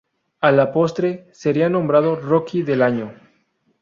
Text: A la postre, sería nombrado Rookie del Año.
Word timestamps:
A 0.39 0.49
la 0.51 0.65
postre, 0.73 1.29
sería 1.31 1.69
nombrado 1.69 2.15
Rookie 2.15 2.63
del 2.63 2.81
Año. 2.81 3.13